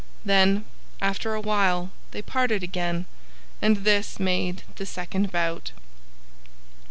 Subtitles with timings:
[0.25, 0.65] Then,
[0.99, 3.05] after a while, they parted again,
[3.61, 5.73] and this made the second bout.